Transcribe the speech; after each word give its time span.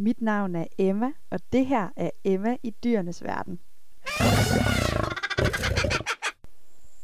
Mit 0.00 0.22
navn 0.22 0.54
er 0.54 0.64
Emma, 0.78 1.12
og 1.30 1.40
det 1.52 1.66
her 1.66 1.88
er 1.96 2.10
Emma 2.24 2.56
i 2.62 2.74
dyrenes 2.84 3.24
verden. 3.24 3.58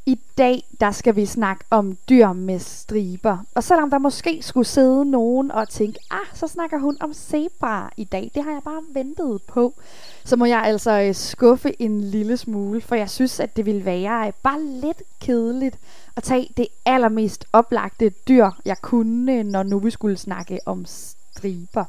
I 0.06 0.20
dag 0.38 0.62
der 0.80 0.90
skal 0.90 1.16
vi 1.16 1.26
snakke 1.26 1.64
om 1.70 1.96
dyr 2.08 2.32
med 2.32 2.58
striber. 2.58 3.38
Og 3.54 3.64
selvom 3.64 3.90
der 3.90 3.98
måske 3.98 4.42
skulle 4.42 4.66
sidde 4.66 5.10
nogen 5.10 5.50
og 5.50 5.68
tænke, 5.68 5.98
ah, 6.10 6.26
så 6.34 6.46
snakker 6.46 6.78
hun 6.78 6.96
om 7.00 7.14
zebra 7.14 7.90
i 7.96 8.04
dag. 8.04 8.30
Det 8.34 8.44
har 8.44 8.52
jeg 8.52 8.62
bare 8.64 8.82
ventet 8.92 9.42
på. 9.48 9.74
Så 10.24 10.36
må 10.36 10.44
jeg 10.44 10.62
altså 10.62 11.00
øh, 11.00 11.14
skuffe 11.14 11.82
en 11.82 12.00
lille 12.00 12.36
smule, 12.36 12.80
for 12.80 12.94
jeg 12.94 13.10
synes, 13.10 13.40
at 13.40 13.56
det 13.56 13.66
ville 13.66 13.84
være 13.84 14.26
øh, 14.26 14.32
bare 14.42 14.62
lidt 14.62 15.02
kedeligt 15.20 15.78
at 16.16 16.22
tage 16.22 16.48
det 16.56 16.66
allermest 16.86 17.44
oplagte 17.52 18.10
dyr, 18.28 18.50
jeg 18.64 18.76
kunne, 18.82 19.32
øh, 19.32 19.44
når 19.44 19.62
nu 19.62 19.78
vi 19.78 19.90
skulle 19.90 20.16
snakke 20.16 20.58
om 20.66 20.84
striber. 20.86 21.84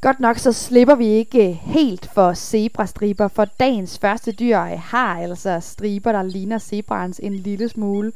Godt 0.00 0.20
nok 0.20 0.38
så 0.38 0.52
slipper 0.52 0.94
vi 0.94 1.06
ikke 1.06 1.52
helt 1.52 2.10
for 2.14 2.34
zebrastriber, 2.34 3.28
for 3.28 3.44
dagens 3.44 3.98
første 3.98 4.32
dyr 4.32 4.56
har 4.58 5.20
altså 5.20 5.58
striber, 5.60 6.12
der 6.12 6.22
ligner 6.22 6.58
zebraens 6.58 7.20
en 7.22 7.34
lille 7.34 7.68
smule, 7.68 8.12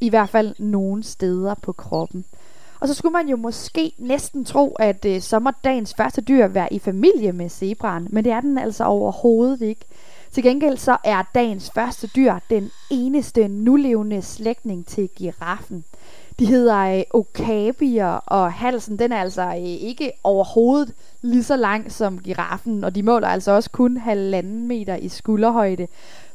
i 0.00 0.08
hvert 0.08 0.28
fald 0.28 0.54
nogle 0.58 1.02
steder 1.02 1.54
på 1.62 1.72
kroppen. 1.72 2.24
Og 2.80 2.88
så 2.88 2.94
skulle 2.94 3.12
man 3.12 3.28
jo 3.28 3.36
måske 3.36 3.92
næsten 3.98 4.44
tro, 4.44 4.76
at 4.78 5.04
øh, 5.04 5.20
så 5.20 5.38
må 5.38 5.50
dagens 5.64 5.94
første 5.94 6.20
dyr 6.20 6.46
være 6.46 6.72
i 6.72 6.78
familie 6.78 7.32
med 7.32 7.48
zebraen, 7.48 8.08
men 8.10 8.24
det 8.24 8.32
er 8.32 8.40
den 8.40 8.58
altså 8.58 8.84
overhovedet 8.84 9.62
ikke. 9.62 9.84
Til 10.32 10.42
gengæld 10.42 10.76
så 10.76 10.96
er 11.04 11.22
dagens 11.34 11.70
første 11.74 12.06
dyr 12.16 12.34
den 12.50 12.70
eneste 12.90 13.48
nulevende 13.48 14.22
slægtning 14.22 14.86
til 14.86 15.08
giraffen. 15.16 15.84
De 16.38 16.46
hedder 16.46 16.98
øh, 16.98 17.02
okabier, 17.10 18.06
og 18.06 18.52
halsen 18.52 18.98
den 18.98 19.12
er 19.12 19.16
altså 19.16 19.42
øh, 19.42 19.56
ikke 19.56 20.12
overhovedet 20.24 20.94
lige 21.22 21.42
så 21.42 21.56
lang 21.56 21.92
som 21.92 22.18
giraffen, 22.18 22.84
og 22.84 22.94
de 22.94 23.02
måler 23.02 23.28
altså 23.28 23.52
også 23.52 23.70
kun 23.70 23.96
halvanden 23.96 24.68
meter 24.68 24.96
i 24.96 25.08
skulderhøjde. 25.08 25.86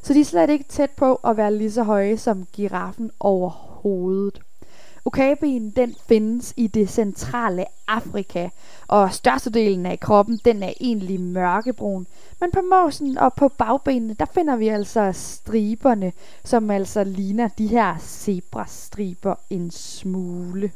Så 0.02 0.14
de 0.14 0.20
er 0.20 0.24
slet 0.24 0.50
ikke 0.50 0.64
tæt 0.68 0.90
på 0.90 1.14
at 1.14 1.36
være 1.36 1.54
lige 1.54 1.72
så 1.72 1.82
høje 1.82 2.18
som 2.18 2.46
giraffen 2.52 3.10
overhovedet. 3.20 4.40
Okabien 5.06 5.70
den 5.70 5.94
findes 6.08 6.54
i 6.56 6.66
det 6.66 6.88
centrale 6.88 7.64
Afrika, 7.88 8.48
og 8.86 9.14
størstedelen 9.14 9.86
af 9.86 10.00
kroppen 10.00 10.40
den 10.44 10.62
er 10.62 10.72
egentlig 10.80 11.20
mørkebrun. 11.20 12.06
Men 12.40 12.50
på 12.50 12.60
måsen 12.60 13.18
og 13.18 13.34
på 13.34 13.48
bagbenene, 13.48 14.14
der 14.14 14.26
finder 14.34 14.56
vi 14.56 14.68
altså 14.68 15.12
striberne, 15.12 16.12
som 16.44 16.70
altså 16.70 17.04
ligner 17.04 17.48
de 17.48 17.66
her 17.66 17.98
zebrastriber 17.98 19.34
en 19.50 19.70
smule. 19.70 20.72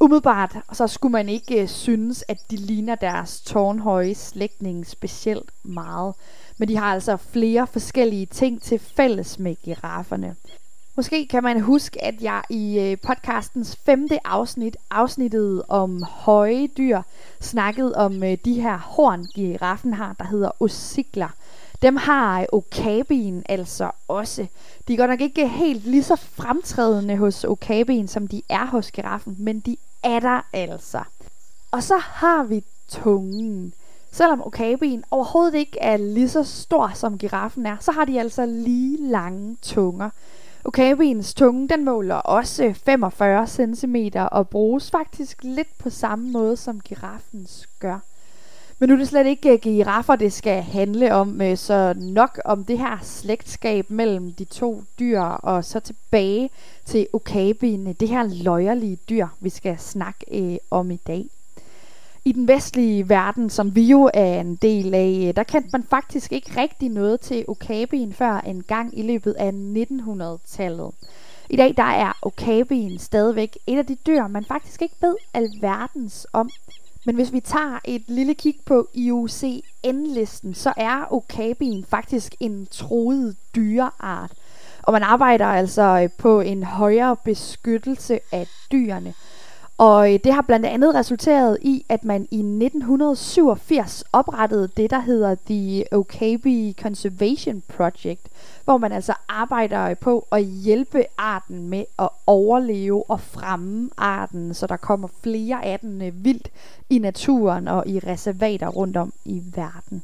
Umiddelbart 0.00 0.56
så 0.72 0.86
skulle 0.86 1.12
man 1.12 1.28
ikke 1.28 1.62
øh, 1.62 1.68
synes, 1.68 2.24
at 2.28 2.38
de 2.50 2.56
ligner 2.56 2.94
deres 2.94 3.40
tårnhøje 3.40 4.14
slægtning 4.14 4.86
specielt 4.86 5.50
meget. 5.62 6.14
Men 6.58 6.68
de 6.68 6.76
har 6.76 6.92
altså 6.92 7.16
flere 7.16 7.66
forskellige 7.66 8.26
ting 8.26 8.62
til 8.62 8.78
fælles 8.78 9.38
med 9.38 9.56
girafferne. 9.56 10.36
Måske 10.96 11.26
kan 11.26 11.42
man 11.42 11.60
huske, 11.60 12.04
at 12.04 12.22
jeg 12.22 12.42
i 12.50 12.78
øh, 12.80 12.96
podcastens 12.98 13.76
femte 13.76 14.26
afsnit, 14.26 14.76
afsnittet 14.90 15.62
om 15.68 16.02
høje 16.02 16.66
dyr, 16.66 17.02
snakkede 17.40 17.94
om 17.94 18.24
øh, 18.24 18.38
de 18.44 18.60
her 18.60 18.78
horn, 18.78 19.26
giraffen 19.34 19.94
har, 19.94 20.14
der 20.18 20.24
hedder 20.24 20.62
osikler. 20.62 21.28
Dem 21.82 21.96
har 21.96 22.40
øh, 22.40 22.46
okabien 22.52 23.42
altså 23.48 23.90
også. 24.08 24.46
De 24.88 24.92
er 24.92 24.96
godt 24.96 25.10
nok 25.10 25.20
ikke 25.20 25.48
helt 25.48 25.86
lige 25.86 26.02
så 26.02 26.16
fremtrædende 26.16 27.16
hos 27.16 27.44
okabien, 27.44 28.08
som 28.08 28.28
de 28.28 28.42
er 28.48 28.66
hos 28.66 28.90
giraffen, 28.90 29.36
men 29.38 29.60
de 29.60 29.76
er 30.02 30.20
der 30.20 30.40
altså. 30.52 31.00
Og 31.70 31.82
så 31.82 31.98
har 31.98 32.42
vi 32.42 32.64
tungen. 32.88 33.74
Selvom 34.10 34.46
okabien 34.46 35.04
overhovedet 35.10 35.54
ikke 35.54 35.78
er 35.80 35.96
lige 35.96 36.28
så 36.28 36.44
stor 36.44 36.92
som 36.94 37.18
giraffen 37.18 37.66
er, 37.66 37.76
så 37.80 37.92
har 37.92 38.04
de 38.04 38.20
altså 38.20 38.46
lige 38.46 39.10
lange 39.10 39.56
tunger. 39.62 40.10
Okabiens 40.64 41.34
tunge 41.34 41.68
den 41.68 41.84
måler 41.84 42.14
også 42.14 42.74
45 42.84 43.46
cm 43.46 43.96
og 44.30 44.48
bruges 44.48 44.90
faktisk 44.90 45.38
lidt 45.42 45.78
på 45.78 45.90
samme 45.90 46.30
måde 46.30 46.56
som 46.56 46.80
giraffens 46.80 47.68
gør. 47.78 47.98
Men 48.78 48.88
nu 48.88 48.94
er 48.94 48.98
det 48.98 49.08
slet 49.08 49.26
ikke 49.26 49.52
øh, 49.52 49.58
giraffer, 49.58 50.16
det 50.16 50.32
skal 50.32 50.62
handle 50.62 51.14
om, 51.14 51.40
øh, 51.40 51.56
så 51.56 51.94
nok 51.96 52.40
om 52.44 52.64
det 52.64 52.78
her 52.78 52.98
slægtskab 53.02 53.90
mellem 53.90 54.32
de 54.32 54.44
to 54.44 54.82
dyr, 54.98 55.20
og 55.20 55.64
så 55.64 55.80
tilbage 55.80 56.50
til 56.84 57.06
okabien, 57.12 57.86
øh, 57.86 57.94
det 58.00 58.08
her 58.08 58.42
løjerlige 58.44 58.98
dyr, 59.08 59.26
vi 59.40 59.48
skal 59.48 59.78
snakke 59.78 60.52
øh, 60.52 60.56
om 60.70 60.90
i 60.90 60.96
dag. 60.96 61.26
I 62.24 62.32
den 62.32 62.48
vestlige 62.48 63.08
verden, 63.08 63.50
som 63.50 63.74
vi 63.74 63.82
jo 63.82 64.10
er 64.14 64.40
en 64.40 64.56
del 64.56 64.94
af, 64.94 65.24
øh, 65.28 65.36
der 65.36 65.42
kendte 65.42 65.68
man 65.72 65.84
faktisk 65.90 66.32
ikke 66.32 66.60
rigtig 66.60 66.88
noget 66.88 67.20
til 67.20 67.44
okabien 67.48 68.12
før 68.12 68.40
en 68.40 68.62
gang 68.62 68.98
i 68.98 69.02
løbet 69.02 69.32
af 69.32 69.50
1900-tallet. 69.50 70.90
I 71.50 71.56
dag 71.56 71.74
der 71.76 71.82
er 71.82 72.12
okabien 72.22 72.98
stadigvæk 72.98 73.58
et 73.66 73.78
af 73.78 73.86
de 73.86 73.96
dyr, 74.06 74.26
man 74.26 74.44
faktisk 74.44 74.82
ikke 74.82 74.94
ved 75.00 75.16
alverdens 75.34 76.26
om. 76.32 76.50
Men 77.06 77.14
hvis 77.14 77.32
vi 77.32 77.40
tager 77.40 77.78
et 77.84 78.02
lille 78.06 78.34
kig 78.34 78.54
på 78.64 78.88
IUCN-listen, 78.94 80.54
så 80.54 80.72
er 80.76 81.12
okabien 81.12 81.84
faktisk 81.88 82.34
en 82.40 82.68
troet 82.70 83.36
dyreart. 83.56 84.30
Og 84.82 84.92
man 84.92 85.02
arbejder 85.02 85.46
altså 85.46 85.82
øh, 85.82 86.10
på 86.18 86.40
en 86.40 86.62
højere 86.62 87.16
beskyttelse 87.24 88.20
af 88.32 88.46
dyrene. 88.72 89.14
Og 89.82 90.12
øh, 90.12 90.20
det 90.24 90.32
har 90.32 90.42
blandt 90.42 90.66
andet 90.66 90.94
resulteret 90.94 91.58
i, 91.62 91.84
at 91.88 92.04
man 92.04 92.28
i 92.30 92.38
1987 92.38 94.04
oprettede 94.12 94.68
det, 94.76 94.90
der 94.90 95.00
hedder 95.00 95.36
The 95.46 95.84
Okabe 95.92 96.74
Conservation 96.82 97.62
Project, 97.68 98.28
hvor 98.64 98.76
man 98.76 98.92
altså 98.92 99.14
arbejder 99.28 99.84
øh, 99.84 99.96
på 99.96 100.26
at 100.32 100.44
hjælpe 100.44 101.04
arten 101.18 101.68
med 101.68 101.84
at 101.98 102.08
overleve 102.26 103.10
og 103.10 103.20
fremme 103.20 103.90
arten, 103.96 104.54
så 104.54 104.66
der 104.66 104.76
kommer 104.76 105.08
flere 105.22 105.64
af 105.64 105.78
den 105.78 106.02
øh, 106.02 106.24
vildt 106.24 106.48
i 106.90 106.98
naturen 106.98 107.68
og 107.68 107.86
i 107.86 107.98
reservater 107.98 108.68
rundt 108.68 108.96
om 108.96 109.12
i 109.24 109.42
verden. 109.54 110.02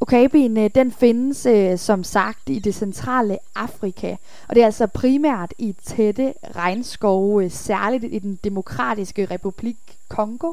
Okabien 0.00 0.58
øh, 0.58 0.70
den 0.74 0.92
findes 0.92 1.46
øh, 1.46 1.78
som 1.78 2.04
sagt 2.04 2.48
i 2.48 2.58
det 2.58 2.74
centrale 2.74 3.38
Afrika, 3.54 4.16
og 4.48 4.54
det 4.54 4.60
er 4.60 4.66
altså 4.66 4.86
primært 4.86 5.54
i 5.58 5.76
tætte 5.84 6.34
regnskove, 6.56 7.44
øh, 7.44 7.50
særligt 7.50 8.04
i 8.04 8.18
den 8.18 8.38
demokratiske 8.44 9.28
republik 9.30 9.76
Kongo. 10.08 10.52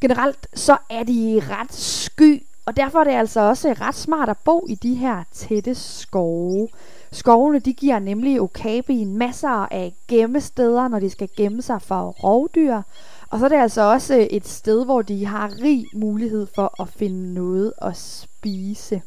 Generelt 0.00 0.46
så 0.54 0.76
er 0.90 1.02
de 1.02 1.42
ret 1.50 1.72
sky, 1.72 2.42
og 2.66 2.76
derfor 2.76 2.98
er 2.98 3.04
det 3.04 3.10
altså 3.10 3.40
også 3.40 3.74
ret 3.80 3.94
smart 3.94 4.28
at 4.28 4.38
bo 4.44 4.66
i 4.68 4.74
de 4.74 4.94
her 4.94 5.24
tætte 5.32 5.74
skove. 5.74 6.68
Skovene 7.12 7.58
de 7.58 7.72
giver 7.72 7.98
nemlig 7.98 8.40
okabien 8.40 9.18
masser 9.18 9.68
af 9.72 9.94
gemmesteder, 10.08 10.88
når 10.88 10.98
de 10.98 11.10
skal 11.10 11.28
gemme 11.36 11.62
sig 11.62 11.82
for 11.82 12.10
rovdyr, 12.10 12.82
og 13.30 13.38
så 13.38 13.44
er 13.44 13.48
det 13.48 13.56
altså 13.56 13.82
også 13.82 14.16
øh, 14.16 14.22
et 14.22 14.48
sted, 14.48 14.84
hvor 14.84 15.02
de 15.02 15.26
har 15.26 15.52
rig 15.62 15.86
mulighed 15.94 16.46
for 16.54 16.82
at 16.82 16.88
finde 16.88 17.34
noget 17.34 17.72
at 17.82 17.96
spise. 17.96 19.02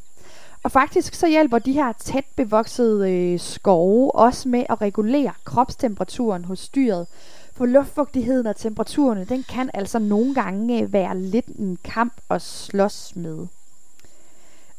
Og 0.63 0.71
faktisk 0.71 1.13
så 1.15 1.27
hjælper 1.27 1.59
de 1.59 1.73
her 1.73 1.93
tæt 1.99 2.25
bevoksede 2.35 3.11
øh, 3.11 3.39
skove 3.39 4.15
også 4.15 4.49
med 4.49 4.63
at 4.69 4.81
regulere 4.81 5.31
kropstemperaturen 5.43 6.45
hos 6.45 6.69
dyret. 6.69 7.07
For 7.53 7.65
luftfugtigheden 7.65 8.47
og 8.47 8.55
temperaturerne, 8.55 9.25
den 9.25 9.45
kan 9.49 9.69
altså 9.73 9.99
nogle 9.99 10.33
gange 10.33 10.81
øh, 10.81 10.93
være 10.93 11.17
lidt 11.17 11.47
en 11.47 11.77
kamp 11.83 12.13
at 12.29 12.41
slås 12.41 13.15
med. 13.15 13.47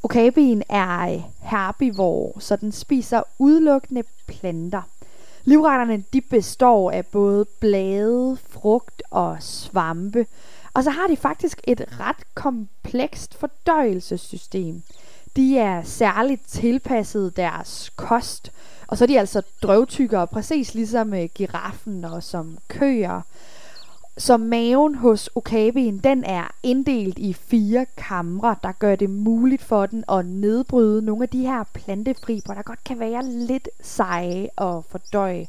Okabien 0.03 0.63
er 0.69 1.15
øh, 1.15 1.23
herbivor, 1.41 2.41
så 2.41 2.57
den 2.57 2.73
spiser 2.73 3.23
udelukkende 3.39 4.03
planter. 4.27 4.83
Livretterne 5.45 6.05
de 6.13 6.21
består 6.21 6.91
af 6.91 7.07
både 7.07 7.45
blade, 7.61 8.37
frugt 8.51 9.03
og 9.11 9.37
svampe. 9.41 10.27
Og 10.75 10.85
så 10.85 10.91
har 10.91 11.07
de 11.07 11.17
faktisk 11.17 11.61
et 11.65 11.85
ret 12.01 12.35
komplekst 12.35 13.35
fordøjelsessystem. 13.35 14.83
De 15.37 15.59
er 15.59 15.83
særligt 15.83 16.47
tilpasset 16.49 17.37
deres 17.37 17.91
kost, 17.97 18.53
og 18.87 18.99
så 18.99 19.05
er 19.05 19.07
de 19.07 19.19
altså 19.19 19.43
drøvtykkere, 19.63 20.27
præcis 20.27 20.75
ligesom 20.75 21.15
øh, 21.15 21.29
giraffen 21.35 22.05
og 22.05 22.23
som 22.23 22.59
køer. 22.69 23.21
Så 24.19 24.37
maven 24.37 24.95
hos 24.95 25.31
okabien, 25.35 25.99
den 25.99 26.25
er 26.25 26.55
inddelt 26.63 27.19
i 27.19 27.33
fire 27.33 27.87
kamre, 27.97 28.57
der 28.63 28.73
gør 28.73 28.97
det 28.97 29.11
muligt 29.11 29.63
for 29.63 29.87
den 29.87 30.05
at 30.09 30.27
nedbryde 30.27 31.03
nogle 31.03 31.23
af 31.23 31.29
de 31.29 31.47
her 31.47 31.65
plantefibre, 31.75 32.55
der 32.55 32.63
godt 32.63 32.85
kan 32.85 32.99
være 32.99 33.25
lidt 33.25 33.69
seje 33.81 34.49
og 34.57 34.85
fordøje. 34.91 35.47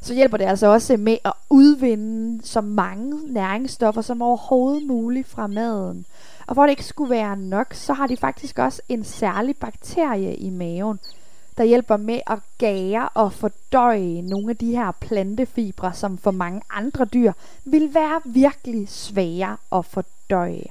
Så 0.00 0.14
hjælper 0.14 0.36
det 0.36 0.44
altså 0.44 0.66
også 0.66 0.96
med 0.96 1.16
at 1.24 1.32
udvinde 1.50 2.46
så 2.46 2.60
mange 2.60 3.32
næringsstoffer 3.32 4.02
som 4.02 4.22
overhovedet 4.22 4.86
muligt 4.86 5.28
fra 5.28 5.46
maden. 5.46 6.06
Og 6.46 6.54
for 6.54 6.62
det 6.62 6.70
ikke 6.70 6.84
skulle 6.84 7.10
være 7.10 7.36
nok, 7.36 7.74
så 7.74 7.92
har 7.92 8.06
de 8.06 8.16
faktisk 8.16 8.58
også 8.58 8.82
en 8.88 9.04
særlig 9.04 9.56
bakterie 9.56 10.36
i 10.36 10.50
maven, 10.50 10.98
der 11.58 11.64
hjælper 11.64 11.96
med 11.96 12.20
at 12.26 12.38
gære 12.58 13.08
og 13.08 13.32
fordøje 13.32 14.22
nogle 14.22 14.50
af 14.50 14.56
de 14.56 14.76
her 14.76 14.92
plantefibre, 15.00 15.94
som 15.94 16.18
for 16.18 16.30
mange 16.30 16.60
andre 16.70 17.04
dyr 17.04 17.32
vil 17.64 17.94
være 17.94 18.20
virkelig 18.24 18.88
svære 18.88 19.56
at 19.72 19.84
fordøje. 19.84 20.66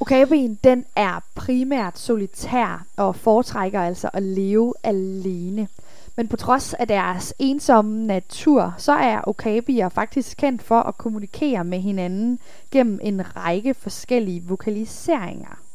Okabien, 0.00 0.58
den 0.64 0.84
er 0.96 1.20
primært 1.34 1.98
solitær 1.98 2.86
og 2.96 3.16
foretrækker 3.16 3.80
altså 3.80 4.10
at 4.12 4.22
leve 4.22 4.74
alene. 4.82 5.68
Men 6.16 6.28
på 6.28 6.36
trods 6.36 6.74
af 6.74 6.88
deres 6.88 7.34
ensomme 7.38 8.06
natur, 8.06 8.74
så 8.78 8.92
er 8.92 9.20
okabier 9.26 9.88
faktisk 9.88 10.36
kendt 10.36 10.62
for 10.62 10.80
at 10.80 10.98
kommunikere 10.98 11.64
med 11.64 11.78
hinanden 11.80 12.38
gennem 12.70 12.98
en 13.02 13.36
række 13.36 13.74
forskellige 13.74 14.44
vokaliseringer. 14.44 15.65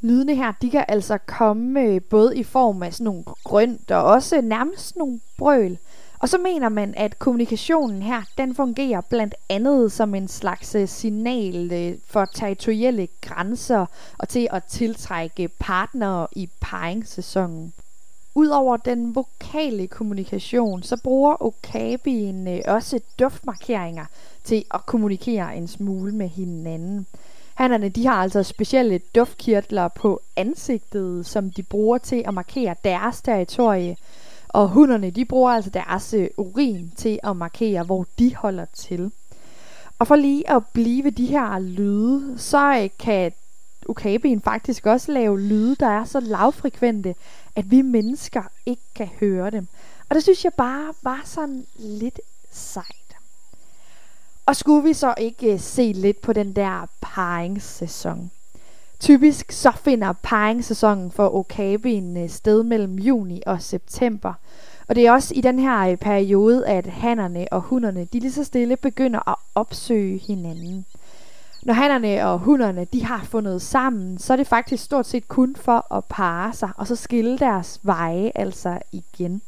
Lydene 0.00 0.34
her, 0.34 0.52
de 0.62 0.70
kan 0.70 0.84
altså 0.88 1.18
komme 1.18 1.80
øh, 1.80 2.02
både 2.02 2.36
i 2.36 2.42
form 2.42 2.82
af 2.82 2.94
sådan 2.94 3.04
nogle 3.04 3.24
grønt 3.44 3.90
og 3.90 4.04
også 4.04 4.40
nærmest 4.40 4.96
nogle 4.96 5.20
brøl. 5.38 5.78
Og 6.18 6.28
så 6.28 6.38
mener 6.38 6.68
man, 6.68 6.94
at 6.96 7.18
kommunikationen 7.18 8.02
her, 8.02 8.22
den 8.38 8.54
fungerer 8.54 9.00
blandt 9.00 9.34
andet 9.48 9.92
som 9.92 10.14
en 10.14 10.28
slags 10.28 10.74
øh, 10.74 10.88
signal 10.88 11.72
øh, 11.72 11.98
for 12.06 12.24
territorielle 12.24 13.08
grænser 13.20 13.86
og 14.18 14.28
til 14.28 14.48
at 14.50 14.64
tiltrække 14.64 15.48
partnere 15.58 16.26
i 16.32 16.48
paringssæsonen. 16.60 17.72
Udover 18.34 18.76
den 18.76 19.14
vokale 19.14 19.86
kommunikation, 19.86 20.82
så 20.82 21.00
bruger 21.04 21.42
okabien 21.42 22.48
øh, 22.48 22.60
også 22.66 23.00
duftmarkeringer 23.18 24.04
til 24.44 24.64
at 24.74 24.86
kommunikere 24.86 25.56
en 25.56 25.68
smule 25.68 26.12
med 26.12 26.28
hinanden. 26.28 27.06
Hannerne 27.58 27.88
de 27.88 28.06
har 28.06 28.14
altså 28.14 28.42
specielle 28.42 29.00
duftkirtler 29.14 29.88
på 29.88 30.20
ansigtet, 30.36 31.26
som 31.26 31.50
de 31.50 31.62
bruger 31.62 31.98
til 31.98 32.22
at 32.26 32.34
markere 32.34 32.74
deres 32.84 33.22
territorie. 33.22 33.96
Og 34.48 34.68
hunderne 34.68 35.10
de 35.10 35.24
bruger 35.24 35.50
altså 35.50 35.70
deres 35.70 36.14
øh, 36.14 36.28
urin 36.36 36.92
til 36.96 37.18
at 37.22 37.36
markere, 37.36 37.84
hvor 37.84 38.06
de 38.18 38.36
holder 38.36 38.64
til. 38.64 39.12
Og 39.98 40.06
for 40.06 40.16
lige 40.16 40.50
at 40.50 40.62
blive 40.72 41.10
de 41.10 41.26
her 41.26 41.58
lyde, 41.58 42.38
så 42.38 42.80
øh, 42.82 42.88
kan 42.98 43.32
ukabien 43.88 44.40
faktisk 44.40 44.86
også 44.86 45.12
lave 45.12 45.40
lyde, 45.40 45.76
der 45.76 45.88
er 45.88 46.04
så 46.04 46.20
lavfrekvente, 46.20 47.14
at 47.56 47.70
vi 47.70 47.82
mennesker 47.82 48.42
ikke 48.66 48.82
kan 48.94 49.08
høre 49.20 49.50
dem. 49.50 49.68
Og 50.08 50.14
det 50.14 50.22
synes 50.22 50.44
jeg 50.44 50.52
bare 50.56 50.94
var 51.02 51.22
sådan 51.24 51.66
lidt 51.78 52.20
sejt. 52.50 53.07
Og 54.48 54.56
skulle 54.56 54.84
vi 54.84 54.92
så 54.92 55.14
ikke 55.18 55.52
øh, 55.52 55.60
se 55.60 55.92
lidt 55.92 56.20
på 56.20 56.32
den 56.32 56.52
der 56.52 56.86
paringssæson? 57.00 58.30
Typisk 59.00 59.52
så 59.52 59.72
finder 59.84 60.12
paringssæsonen 60.12 61.10
for 61.10 61.34
okabien 61.34 62.16
øh, 62.16 62.30
sted 62.30 62.62
mellem 62.62 62.98
juni 62.98 63.42
og 63.46 63.62
september. 63.62 64.32
Og 64.86 64.94
det 64.94 65.06
er 65.06 65.12
også 65.12 65.34
i 65.34 65.40
den 65.40 65.58
her 65.58 65.90
øh, 65.90 65.96
periode, 65.96 66.66
at 66.66 66.86
hannerne 66.86 67.46
og 67.50 67.60
hunderne, 67.60 68.04
de 68.04 68.20
lige 68.20 68.32
så 68.32 68.44
stille 68.44 68.76
begynder 68.76 69.28
at 69.28 69.36
opsøge 69.54 70.18
hinanden. 70.18 70.86
Når 71.62 71.74
hannerne 71.74 72.26
og 72.26 72.38
hunderne, 72.38 72.84
de 72.84 73.04
har 73.04 73.24
fundet 73.24 73.62
sammen, 73.62 74.18
så 74.18 74.32
er 74.32 74.36
det 74.36 74.46
faktisk 74.46 74.84
stort 74.84 75.06
set 75.06 75.28
kun 75.28 75.56
for 75.56 75.94
at 75.94 76.04
parre 76.04 76.52
sig, 76.52 76.70
og 76.76 76.86
så 76.86 76.96
skille 76.96 77.38
deres 77.38 77.80
veje 77.82 78.32
altså 78.34 78.78
igen. 78.92 79.42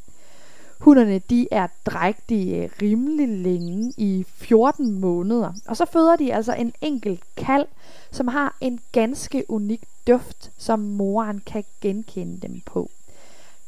Hunderne 0.81 1.19
de 1.19 1.47
er 1.51 1.67
drægtige 1.85 2.63
øh, 2.63 2.69
rimelig 2.81 3.27
længe 3.27 3.93
i 3.97 4.25
14 4.27 4.99
måneder. 4.99 5.53
Og 5.67 5.77
så 5.77 5.85
føder 5.85 6.15
de 6.15 6.33
altså 6.33 6.53
en 6.53 6.73
enkelt 6.81 7.23
kalv, 7.37 7.67
som 8.11 8.27
har 8.27 8.57
en 8.61 8.79
ganske 8.91 9.45
unik 9.49 9.81
duft, 10.07 10.51
som 10.57 10.79
moren 10.79 11.41
kan 11.45 11.63
genkende 11.81 12.47
dem 12.47 12.61
på. 12.65 12.89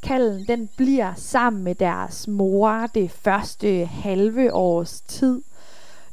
Kalden 0.03 0.45
den 0.47 0.69
bliver 0.77 1.13
sammen 1.15 1.63
med 1.63 1.75
deres 1.75 2.27
mor 2.27 2.87
det 2.93 3.11
første 3.11 3.85
halve 3.85 4.53
års 4.53 5.01
tid, 5.01 5.41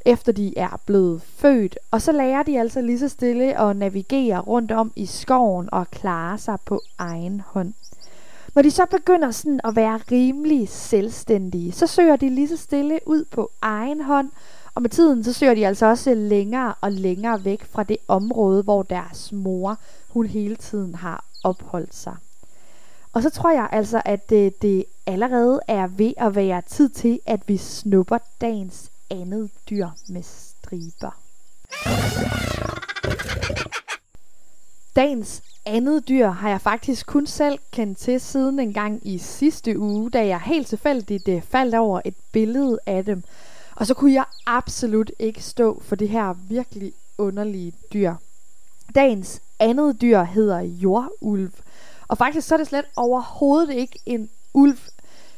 efter 0.05 0.31
de 0.31 0.57
er 0.57 0.79
blevet 0.85 1.21
født. 1.21 1.77
Og 1.91 2.01
så 2.01 2.11
lærer 2.11 2.43
de 2.43 2.59
altså 2.59 2.81
lige 2.81 2.99
så 2.99 3.09
stille 3.09 3.59
at 3.61 3.75
navigere 3.75 4.39
rundt 4.39 4.71
om 4.71 4.91
i 4.95 5.05
skoven 5.05 5.69
og 5.71 5.91
klare 5.91 6.37
sig 6.37 6.57
på 6.65 6.81
egen 6.97 7.41
hånd. 7.45 7.73
Når 8.55 8.61
de 8.61 8.71
så 8.71 8.85
begynder 8.85 9.31
sådan 9.31 9.59
at 9.63 9.75
være 9.75 9.99
rimelig 10.11 10.69
selvstændige, 10.69 11.71
så 11.71 11.87
søger 11.87 12.15
de 12.15 12.29
lige 12.29 12.47
så 12.47 12.57
stille 12.57 12.99
ud 13.05 13.25
på 13.25 13.51
egen 13.61 14.01
hånd, 14.01 14.31
og 14.75 14.81
med 14.81 14.89
tiden 14.89 15.23
så 15.23 15.33
søger 15.33 15.53
de 15.53 15.67
altså 15.67 15.85
også 15.85 16.13
længere 16.13 16.73
og 16.81 16.91
længere 16.91 17.45
væk 17.45 17.63
fra 17.63 17.83
det 17.83 17.97
område, 18.07 18.63
hvor 18.63 18.83
deres 18.83 19.31
mor 19.31 19.77
hun 20.07 20.25
hele 20.25 20.55
tiden 20.55 20.95
har 20.95 21.25
opholdt 21.43 21.95
sig. 21.95 22.15
Og 23.13 23.23
så 23.23 23.29
tror 23.29 23.51
jeg 23.51 23.69
altså, 23.71 24.01
at 24.05 24.29
det, 24.29 24.61
det 24.61 24.85
allerede 25.05 25.59
er 25.67 25.87
ved 25.87 26.13
at 26.17 26.35
være 26.35 26.61
tid 26.61 26.89
til, 26.89 27.19
at 27.25 27.39
vi 27.47 27.57
snupper 27.57 28.17
dagens 28.41 28.91
andet 29.09 29.49
dyr 29.69 29.87
med 30.07 30.23
striber. 30.23 31.17
Dagens 34.95 35.43
andet 35.65 36.07
dyr 36.07 36.27
har 36.27 36.49
jeg 36.49 36.61
faktisk 36.61 37.05
kun 37.05 37.27
selv 37.27 37.59
kendt 37.71 37.97
til 37.97 38.21
siden 38.21 38.59
en 38.59 38.73
gang 38.73 39.07
i 39.07 39.17
sidste 39.17 39.79
uge, 39.79 40.09
da 40.09 40.27
jeg 40.27 40.39
helt 40.39 40.67
tilfældigt 40.67 41.27
øh, 41.27 41.41
faldt 41.41 41.75
over 41.75 42.01
et 42.05 42.15
billede 42.31 42.79
af 42.85 43.05
dem. 43.05 43.23
Og 43.75 43.87
så 43.87 43.93
kunne 43.93 44.13
jeg 44.13 44.25
absolut 44.45 45.11
ikke 45.19 45.43
stå 45.43 45.81
for 45.85 45.95
det 45.95 46.09
her 46.09 46.33
virkelig 46.49 46.93
underlige 47.17 47.73
dyr. 47.93 48.13
Dagens 48.95 49.41
andet 49.59 50.01
dyr 50.01 50.23
hedder 50.23 50.59
jordulv. 50.59 51.51
Og 52.07 52.17
faktisk 52.17 52.47
så 52.47 52.55
er 52.55 52.57
det 52.57 52.67
slet 52.67 52.85
overhovedet 52.95 53.73
ikke 53.73 53.99
en 54.05 54.29
ulv, 54.53 54.77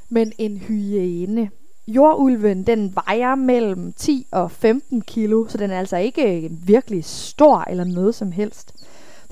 men 0.10 0.34
en 0.38 0.58
hyæne. 0.58 1.50
Jordulven 1.88 2.64
den 2.64 2.96
vejer 2.96 3.36
mellem 3.36 3.94
10 3.94 4.28
og 4.32 4.52
15 4.52 5.02
kilo, 5.02 5.48
så 5.48 5.58
den 5.58 5.72
er 5.72 5.80
altså 5.80 5.98
ikke 5.98 6.44
øh, 6.44 6.68
virkelig 6.68 7.06
stor 7.06 7.64
eller 7.70 7.84
noget 7.84 8.16
som 8.16 8.32
helst. 8.32 8.76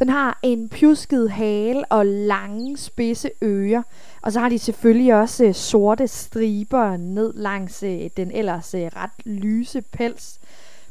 Den 0.01 0.09
har 0.09 0.39
en 0.43 0.69
pjusket 0.69 1.31
hale 1.31 1.85
og 1.85 2.05
lange 2.05 2.77
spidse 2.77 3.31
ører. 3.43 3.83
Og 4.21 4.31
så 4.31 4.39
har 4.39 4.49
de 4.49 4.59
selvfølgelig 4.59 5.15
også 5.15 5.45
øh, 5.45 5.53
sorte 5.53 6.07
striber 6.07 6.97
ned 6.97 7.33
langs 7.33 7.83
øh, 7.83 8.09
den 8.17 8.31
ellers 8.31 8.73
øh, 8.73 8.81
ret 8.81 9.25
lyse 9.25 9.81
pels 9.81 10.39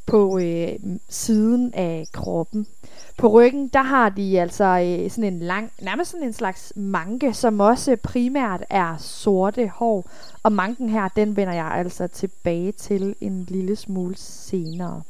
på 0.07 0.39
øh, 0.39 0.69
siden 1.09 1.75
af 1.75 2.07
kroppen. 2.13 2.67
På 3.19 3.29
ryggen, 3.29 3.69
der 3.69 3.83
har 3.83 4.09
de 4.09 4.41
altså 4.41 4.65
øh, 4.65 5.11
sådan 5.11 5.33
en 5.33 5.41
lang, 5.41 5.73
nærmest 5.83 6.11
sådan 6.11 6.27
en 6.27 6.33
slags 6.33 6.73
manke, 6.77 7.33
som 7.35 7.61
også 7.61 7.97
primært 8.03 8.65
er 8.71 8.97
sorte 8.99 9.69
hår. 9.69 10.11
Og 10.43 10.53
manken 10.53 10.89
her, 10.89 11.09
den 11.09 11.37
vender 11.37 11.55
jeg 11.55 11.71
altså 11.75 12.07
tilbage 12.07 12.73
til 12.73 13.15
en 13.21 13.47
lille 13.49 13.77
smule 13.77 14.17
senere. 14.17 15.03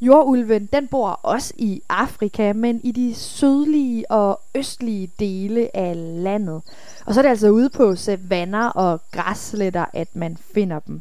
Jordulven, 0.00 0.68
den 0.72 0.88
bor 0.88 1.08
også 1.08 1.54
i 1.56 1.82
Afrika, 1.88 2.52
men 2.52 2.80
i 2.84 2.92
de 2.92 3.14
sydlige 3.14 4.10
og 4.10 4.40
østlige 4.54 5.10
dele 5.18 5.76
af 5.76 5.94
landet. 6.22 6.62
Og 7.06 7.14
så 7.14 7.20
er 7.20 7.22
det 7.22 7.28
altså 7.28 7.48
ude 7.48 7.70
på 7.70 7.96
savanner 7.96 8.66
og 8.66 9.00
græssletter, 9.12 9.84
at 9.92 10.08
man 10.14 10.36
finder 10.54 10.78
dem. 10.78 11.00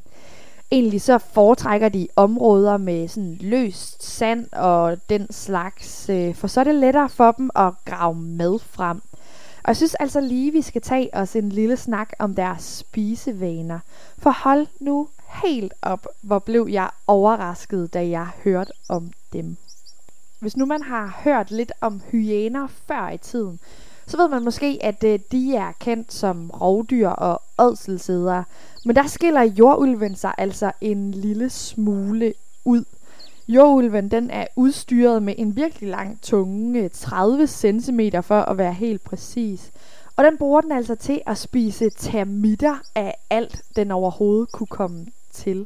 Egentlig 0.71 1.01
så 1.01 1.17
foretrækker 1.17 1.89
de 1.89 2.07
områder 2.15 2.77
med 2.77 3.07
sådan 3.07 3.37
løst 3.41 4.03
sand 4.03 4.53
og 4.53 4.97
den 5.09 5.31
slags, 5.31 6.09
øh, 6.09 6.35
for 6.35 6.47
så 6.47 6.59
er 6.59 6.63
det 6.63 6.75
lettere 6.75 7.09
for 7.09 7.31
dem 7.31 7.49
at 7.55 7.73
grave 7.85 8.15
mad 8.15 8.59
frem. 8.59 9.01
Og 9.63 9.67
jeg 9.67 9.77
synes 9.77 9.95
altså 9.95 10.21
lige, 10.21 10.51
vi 10.51 10.61
skal 10.61 10.81
tage 10.81 11.09
os 11.13 11.35
en 11.35 11.49
lille 11.49 11.77
snak 11.77 12.09
om 12.19 12.35
deres 12.35 12.63
spisevaner. 12.63 13.79
For 14.17 14.31
hold 14.43 14.67
nu 14.79 15.07
helt 15.43 15.73
op, 15.81 16.07
hvor 16.21 16.39
blev 16.39 16.67
jeg 16.71 16.89
overrasket, 17.07 17.93
da 17.93 18.09
jeg 18.09 18.27
hørte 18.43 18.71
om 18.89 19.11
dem. 19.33 19.57
Hvis 20.39 20.57
nu 20.57 20.65
man 20.65 20.81
har 20.81 21.19
hørt 21.23 21.51
lidt 21.51 21.71
om 21.81 22.01
hyæner 22.11 22.67
før 22.87 23.09
i 23.09 23.17
tiden, 23.17 23.59
så 24.07 24.17
ved 24.17 24.27
man 24.27 24.43
måske, 24.43 24.79
at 24.81 25.03
øh, 25.03 25.19
de 25.31 25.55
er 25.55 25.71
kendt 25.79 26.13
som 26.13 26.49
rovdyr 26.49 27.07
og 27.07 27.41
ådselsædere. 27.57 28.43
Men 28.85 28.95
der 28.95 29.07
skiller 29.07 29.41
jordulven 29.41 30.15
sig 30.15 30.33
altså 30.37 30.71
en 30.81 31.11
lille 31.11 31.49
smule 31.49 32.33
ud. 32.65 32.83
Jordulven 33.47 34.11
den 34.11 34.29
er 34.29 34.47
udstyret 34.55 35.23
med 35.23 35.33
en 35.37 35.55
virkelig 35.55 35.89
lang 35.89 36.21
tunge, 36.21 36.79
øh, 36.79 36.89
30 36.89 37.47
cm 37.47 37.99
for 38.21 38.41
at 38.41 38.57
være 38.57 38.73
helt 38.73 39.03
præcis. 39.03 39.71
Og 40.15 40.23
den 40.23 40.37
bruger 40.37 40.61
den 40.61 40.71
altså 40.71 40.95
til 40.95 41.21
at 41.25 41.37
spise 41.37 41.89
termitter 41.89 42.75
af 42.95 43.15
alt, 43.29 43.61
den 43.75 43.91
overhovedet 43.91 44.51
kunne 44.51 44.67
komme 44.67 45.05
til. 45.39 45.65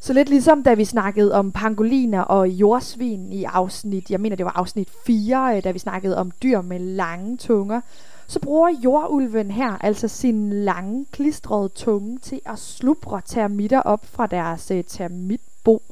Så 0.00 0.12
lidt 0.12 0.28
ligesom 0.28 0.62
da 0.62 0.74
vi 0.74 0.84
snakkede 0.84 1.34
om 1.34 1.52
pangoliner 1.52 2.20
og 2.20 2.48
jordsvin 2.48 3.32
i 3.32 3.44
afsnit, 3.44 4.10
jeg 4.10 4.20
mener 4.20 4.36
det 4.36 4.46
var 4.46 4.58
afsnit 4.58 4.88
4, 5.06 5.56
øh, 5.56 5.64
da 5.64 5.70
vi 5.70 5.78
snakkede 5.78 6.16
om 6.16 6.30
dyr 6.42 6.60
med 6.60 6.78
lange 6.78 7.36
tunger, 7.36 7.80
så 8.26 8.40
bruger 8.40 8.68
jordulven 8.84 9.50
her 9.50 9.78
altså 9.80 10.08
sin 10.08 10.52
lange 10.52 11.06
klistrede 11.12 11.68
tunge 11.68 12.18
til 12.18 12.40
at 12.46 12.58
slubre 12.58 13.20
termitter 13.26 13.80
op 13.80 14.06
fra 14.06 14.26
deres 14.26 14.70
uh, 14.70 14.80
termitbo. 14.86 15.82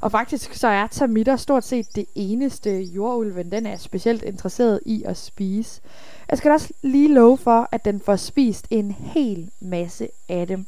Og 0.00 0.10
faktisk 0.10 0.54
så 0.54 0.68
er 0.68 0.86
termitter 0.86 1.36
stort 1.36 1.64
set 1.64 1.86
det 1.96 2.06
eneste 2.14 2.82
jordulven, 2.82 3.52
den 3.52 3.66
er 3.66 3.76
specielt 3.76 4.22
interesseret 4.22 4.80
i 4.86 5.02
at 5.06 5.16
spise. 5.16 5.80
Jeg 6.30 6.38
skal 6.38 6.50
også 6.50 6.72
lige 6.82 7.14
love 7.14 7.38
for, 7.38 7.68
at 7.72 7.84
den 7.84 8.00
får 8.00 8.16
spist 8.16 8.66
en 8.70 8.90
hel 8.90 9.50
masse 9.60 10.08
af 10.28 10.46
dem. 10.46 10.66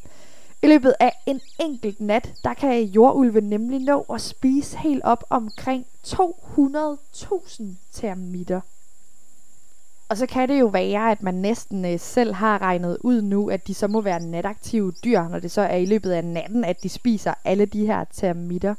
I 0.64 0.66
løbet 0.66 0.94
af 1.00 1.12
en 1.26 1.40
enkelt 1.60 2.00
nat, 2.00 2.32
der 2.44 2.54
kan 2.54 2.82
jordulven 2.82 3.44
nemlig 3.44 3.80
nå 3.80 4.00
at 4.00 4.20
spise 4.20 4.78
helt 4.78 5.04
op 5.04 5.24
omkring 5.30 5.86
200.000 6.06 7.62
termitter. 7.92 8.60
Og 10.08 10.16
så 10.16 10.26
kan 10.26 10.48
det 10.48 10.60
jo 10.60 10.66
være, 10.66 11.10
at 11.10 11.22
man 11.22 11.34
næsten 11.34 11.84
øh, 11.84 12.00
selv 12.00 12.34
har 12.34 12.62
regnet 12.62 12.98
ud 13.00 13.22
nu, 13.22 13.50
at 13.50 13.66
de 13.66 13.74
så 13.74 13.86
må 13.86 14.00
være 14.00 14.20
nataktive 14.20 14.92
dyr, 15.04 15.28
når 15.28 15.38
det 15.38 15.50
så 15.50 15.60
er 15.60 15.76
i 15.76 15.86
løbet 15.86 16.12
af 16.12 16.24
natten, 16.24 16.64
at 16.64 16.82
de 16.82 16.88
spiser 16.88 17.34
alle 17.44 17.66
de 17.66 17.86
her 17.86 18.04
termitter. 18.12 18.74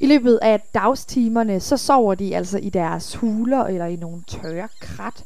I 0.00 0.06
løbet 0.06 0.38
af 0.42 0.60
dagstimerne, 0.74 1.60
så 1.60 1.76
sover 1.76 2.14
de 2.14 2.36
altså 2.36 2.58
i 2.58 2.70
deres 2.70 3.14
huler 3.14 3.64
eller 3.64 3.86
i 3.86 3.96
nogle 3.96 4.22
tørre 4.26 4.68
krat. 4.80 5.24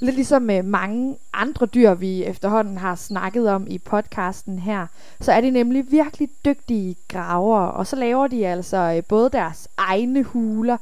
Lidt 0.00 0.16
ligesom 0.16 0.42
med 0.42 0.62
mange 0.62 1.16
andre 1.32 1.66
dyr, 1.66 1.94
vi 1.94 2.24
efterhånden 2.24 2.78
har 2.78 2.94
snakket 2.94 3.48
om 3.48 3.66
i 3.68 3.78
podcasten 3.78 4.58
her, 4.58 4.86
så 5.20 5.32
er 5.32 5.40
de 5.40 5.50
nemlig 5.50 5.90
virkelig 5.90 6.28
dygtige 6.44 6.96
graver, 7.08 7.60
og 7.60 7.86
så 7.86 7.96
laver 7.96 8.26
de 8.26 8.46
altså 8.46 8.76
øh, 8.76 9.02
både 9.08 9.30
deres 9.30 9.68
egne 9.76 10.22
huler, 10.22 10.76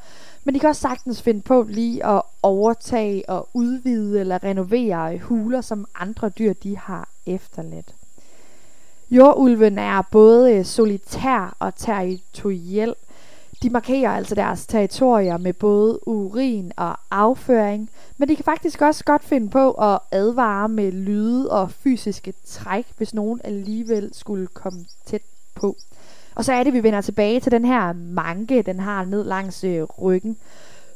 men 0.45 0.55
de 0.55 0.61
kan 0.61 0.69
også 0.69 0.81
sagtens 0.81 1.23
finde 1.23 1.43
på 1.43 1.67
lige 1.69 2.07
at 2.07 2.23
overtage 2.43 3.29
og 3.29 3.49
udvide 3.55 4.21
eller 4.21 4.45
renovere 4.45 5.15
øh, 5.15 5.21
huler, 5.21 5.61
som 5.61 5.87
andre 5.95 6.29
dyr 6.29 6.53
de 6.53 6.79
har 6.79 7.09
efterladt. 7.27 7.95
Jordulven 9.11 9.79
er 9.79 10.03
både 10.11 10.55
øh, 10.55 10.65
solitær 10.65 11.57
og 11.59 11.75
territoriel. 11.77 12.95
De 13.65 13.71
markerer 13.71 14.11
altså 14.11 14.35
deres 14.35 14.67
territorier 14.67 15.39
med 15.39 15.53
både 15.53 16.09
urin 16.09 16.73
og 16.77 16.97
afføring, 17.11 17.91
men 18.19 18.29
de 18.29 18.37
kan 18.37 18.45
faktisk 18.45 18.83
også 18.83 19.05
godt 19.05 19.25
finde 19.25 19.49
på 19.49 19.71
at 19.71 19.99
advare 20.13 20.69
med 20.69 20.93
lyde 20.93 21.51
og 21.51 21.71
fysiske 21.71 22.35
træk, 22.47 22.87
hvis 22.97 23.15
nogen 23.15 23.41
alligevel 23.45 24.11
skulle 24.13 24.47
komme 24.47 24.85
tæt 25.07 25.23
på. 25.55 25.77
Og 26.35 26.45
så 26.45 26.53
er 26.53 26.63
det, 26.63 26.73
vi 26.73 26.83
vender 26.83 27.01
tilbage 27.01 27.41
til 27.41 27.53
den 27.53 27.65
her 27.65 27.93
manke, 27.93 28.63
den 28.63 28.81
har 28.81 29.05
ned 29.05 29.25
langs 29.25 29.65
øh, 29.65 29.83
ryggen. 29.83 30.37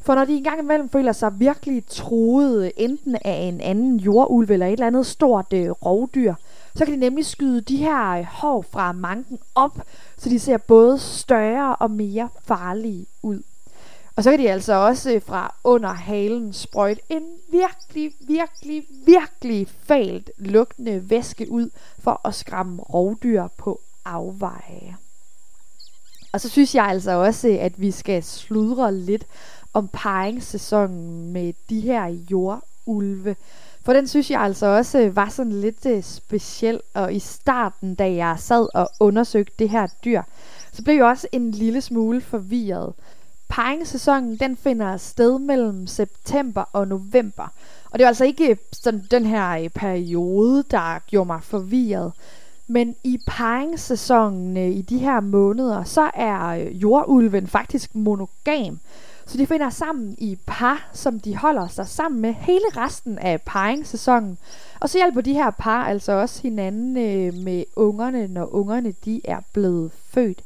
For 0.00 0.14
når 0.14 0.24
de 0.24 0.36
engang 0.36 0.60
imellem 0.60 0.88
føler 0.88 1.12
sig 1.12 1.40
virkelig 1.40 1.82
truet, 1.86 2.72
enten 2.76 3.16
af 3.24 3.36
en 3.42 3.60
anden 3.60 3.96
jordulv 3.96 4.50
eller 4.50 4.66
et 4.66 4.72
eller 4.72 4.86
andet 4.86 5.06
stort 5.06 5.52
øh, 5.52 5.70
rovdyr, 5.70 6.34
så 6.78 6.84
kan 6.84 6.94
de 6.94 7.00
nemlig 7.00 7.26
skyde 7.26 7.60
de 7.60 7.76
her 7.76 8.10
øh, 8.10 8.24
hår 8.24 8.62
fra 8.70 8.92
manken 8.92 9.38
op, 9.54 9.80
så 10.18 10.28
de 10.28 10.38
ser 10.38 10.56
både 10.56 10.98
større 10.98 11.76
og 11.76 11.90
mere 11.90 12.28
farlige 12.44 13.06
ud. 13.22 13.42
Og 14.16 14.24
så 14.24 14.30
kan 14.30 14.38
de 14.38 14.50
altså 14.50 14.72
også 14.72 15.12
øh, 15.12 15.22
fra 15.22 15.54
under 15.64 15.92
halen 15.92 16.52
sprøjte 16.52 17.00
en 17.08 17.22
virkelig, 17.50 18.12
virkelig, 18.20 18.86
virkelig 19.06 19.68
falt 19.82 20.30
lugtende 20.38 21.10
væske 21.10 21.50
ud 21.50 21.70
for 21.98 22.20
at 22.24 22.34
skræmme 22.34 22.82
rovdyr 22.82 23.46
på 23.56 23.80
afveje. 24.04 24.96
Og 26.32 26.40
så 26.40 26.48
synes 26.48 26.74
jeg 26.74 26.84
altså 26.84 27.10
også, 27.10 27.48
at 27.60 27.80
vi 27.80 27.90
skal 27.90 28.22
sludre 28.22 28.94
lidt 28.94 29.24
om 29.72 29.88
paringssæsonen 29.92 31.32
med 31.32 31.52
de 31.70 31.80
her 31.80 32.06
jordulve. 32.06 33.36
For 33.88 33.92
den 33.92 34.08
synes 34.08 34.30
jeg 34.30 34.40
altså 34.40 34.66
også 34.66 34.98
øh, 34.98 35.16
var 35.16 35.28
sådan 35.28 35.52
lidt 35.52 35.86
øh, 35.86 36.02
speciel, 36.02 36.80
og 36.94 37.14
i 37.14 37.18
starten, 37.18 37.94
da 37.94 38.12
jeg 38.12 38.36
sad 38.38 38.68
og 38.74 38.90
undersøgte 39.00 39.54
det 39.58 39.68
her 39.68 39.86
dyr, 40.04 40.22
så 40.72 40.82
blev 40.84 40.94
jeg 40.94 41.04
også 41.04 41.28
en 41.32 41.50
lille 41.50 41.80
smule 41.80 42.20
forvirret. 42.20 42.92
Paringssæsonen, 43.48 44.36
den 44.36 44.56
finder 44.56 44.96
sted 44.96 45.38
mellem 45.38 45.86
september 45.86 46.64
og 46.72 46.88
november. 46.88 47.52
Og 47.90 47.98
det 47.98 48.04
er 48.04 48.08
altså 48.08 48.24
ikke 48.24 48.50
øh, 48.50 48.56
sådan 48.72 49.06
den 49.10 49.26
her 49.26 49.68
periode, 49.74 50.64
der 50.70 50.98
gjorde 51.06 51.26
mig 51.26 51.42
forvirret. 51.42 52.12
Men 52.66 52.96
i 53.04 53.20
paringssæsonen 53.26 54.56
i 54.56 54.82
de 54.82 54.98
her 54.98 55.20
måneder, 55.20 55.84
så 55.84 56.10
er 56.14 56.52
jordulven 56.54 57.46
faktisk 57.46 57.94
monogam. 57.94 58.80
Så 59.28 59.38
de 59.38 59.46
finder 59.46 59.70
sammen 59.70 60.14
i 60.18 60.38
par, 60.46 60.88
som 60.92 61.20
de 61.20 61.36
holder 61.36 61.68
sig 61.68 61.86
sammen 61.86 62.20
med 62.20 62.32
hele 62.32 62.64
resten 62.76 63.18
af 63.18 63.42
paringssæsonen. 63.42 64.38
Og 64.80 64.90
så 64.90 64.98
hjælper 64.98 65.20
de 65.20 65.32
her 65.32 65.50
par 65.50 65.84
altså 65.84 66.12
også 66.12 66.42
hinanden 66.42 66.96
øh, 66.96 67.34
med 67.44 67.64
ungerne, 67.76 68.26
når 68.26 68.54
ungerne 68.54 68.94
de 69.04 69.20
er 69.24 69.40
blevet 69.52 69.90
født. 70.10 70.42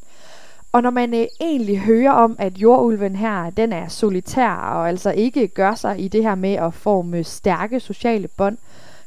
Og 0.72 0.82
når 0.82 0.90
man 0.90 1.14
øh, 1.14 1.26
egentlig 1.40 1.80
hører 1.80 2.12
om, 2.12 2.36
at 2.38 2.58
jordulven 2.58 3.16
her, 3.16 3.50
den 3.50 3.72
er 3.72 3.88
solitær 3.88 4.50
og 4.50 4.88
altså 4.88 5.10
ikke 5.10 5.48
gør 5.48 5.74
sig 5.74 6.00
i 6.00 6.08
det 6.08 6.22
her 6.22 6.34
med 6.34 6.54
at 6.54 6.74
forme 6.74 7.24
stærke 7.24 7.80
sociale 7.80 8.28
bånd, 8.28 8.58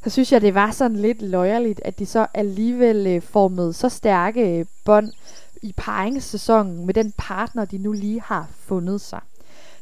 så 0.04 0.10
synes 0.10 0.32
jeg, 0.32 0.42
det 0.42 0.54
var 0.54 0.72
sådan 0.72 0.98
lidt 0.98 1.22
løjerligt, 1.22 1.82
at 1.86 2.00
de 2.00 2.06
så 2.06 2.28
alligevel 2.34 3.08
øh, 3.08 3.22
formede 3.22 3.74
så 3.74 3.90
stærke 3.90 4.60
øh, 4.60 4.66
bånd 4.86 5.12
i 5.62 5.74
paringssæsonen 5.78 6.86
med 6.86 6.94
den 6.94 7.14
partner, 7.18 7.66
de 7.66 7.78
nu 7.78 7.92
lige 7.92 8.22
har 8.22 8.48
fundet 8.68 9.02
sig. 9.02 9.20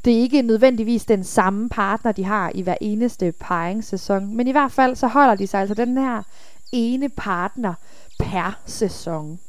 Det 0.06 0.14
er 0.14 0.18
ikke 0.20 0.42
nødvendigvis 0.42 1.06
den 1.06 1.24
samme 1.24 1.70
partner, 1.70 2.12
de 2.12 2.24
har 2.24 2.52
i 2.56 2.62
hver 2.62 2.76
eneste 2.82 3.34
paringssæson, 3.40 4.36
men 4.36 4.48
i 4.48 4.52
hvert 4.52 4.72
fald 4.72 4.96
så 4.96 5.08
holder 5.08 5.36
de 5.36 5.48
sig 5.48 5.60
altså 5.60 5.74
den 5.76 5.98
her 5.98 6.24
ene 6.72 7.10
partner 7.10 7.74
per 8.20 8.60
sæson. 8.66 9.40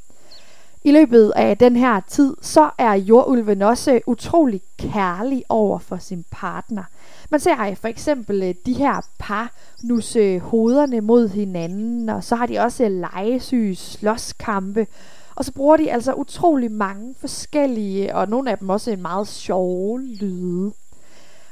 I 0.86 0.92
løbet 0.92 1.32
af 1.36 1.58
den 1.58 1.76
her 1.76 2.00
tid, 2.08 2.36
så 2.42 2.70
er 2.78 2.92
jordulven 2.92 3.62
også 3.62 4.00
utrolig 4.06 4.60
kærlig 4.78 5.44
over 5.48 5.78
for 5.78 5.96
sin 5.96 6.24
partner. 6.30 6.82
Man 7.30 7.40
ser 7.40 7.74
for 7.80 7.88
eksempel 7.88 8.42
øh, 8.42 8.54
de 8.66 8.72
her 8.72 9.06
par 9.18 9.52
nusse 9.82 10.38
hovederne 10.38 11.00
mod 11.00 11.28
hinanden, 11.28 12.08
og 12.08 12.24
så 12.24 12.36
har 12.36 12.46
de 12.46 12.58
også 12.58 12.88
legesyge 12.88 13.76
slåskampe. 13.76 14.86
Og 15.34 15.44
så 15.44 15.52
bruger 15.52 15.76
de 15.76 15.92
altså 15.92 16.14
utrolig 16.14 16.72
mange 16.72 17.14
forskellige, 17.20 18.16
og 18.16 18.28
nogle 18.28 18.50
af 18.50 18.58
dem 18.58 18.68
også 18.68 18.90
en 18.90 19.02
meget 19.02 19.28
sjove 19.28 20.02
lyde. 20.02 20.72